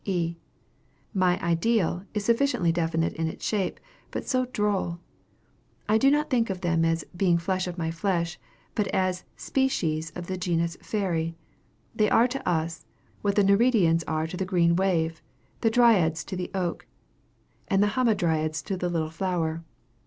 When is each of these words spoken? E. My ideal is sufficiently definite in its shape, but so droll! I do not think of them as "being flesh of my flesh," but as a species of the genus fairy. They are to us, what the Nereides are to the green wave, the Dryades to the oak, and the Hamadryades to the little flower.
E. 0.03 0.35
My 1.13 1.39
ideal 1.43 2.07
is 2.15 2.25
sufficiently 2.25 2.71
definite 2.71 3.13
in 3.13 3.27
its 3.27 3.45
shape, 3.45 3.79
but 4.09 4.27
so 4.27 4.45
droll! 4.47 4.99
I 5.87 5.99
do 5.99 6.09
not 6.09 6.27
think 6.27 6.49
of 6.49 6.61
them 6.61 6.83
as 6.83 7.03
"being 7.15 7.37
flesh 7.37 7.67
of 7.67 7.77
my 7.77 7.91
flesh," 7.91 8.39
but 8.73 8.87
as 8.87 9.21
a 9.21 9.39
species 9.39 10.09
of 10.15 10.25
the 10.25 10.39
genus 10.39 10.75
fairy. 10.81 11.35
They 11.93 12.09
are 12.09 12.27
to 12.29 12.49
us, 12.49 12.87
what 13.21 13.35
the 13.35 13.43
Nereides 13.43 14.03
are 14.07 14.25
to 14.25 14.35
the 14.37 14.43
green 14.43 14.75
wave, 14.75 15.21
the 15.59 15.69
Dryades 15.69 16.23
to 16.25 16.35
the 16.35 16.49
oak, 16.55 16.87
and 17.67 17.83
the 17.83 17.89
Hamadryades 17.93 18.63
to 18.63 18.77
the 18.77 18.89
little 18.89 19.11
flower. 19.11 19.63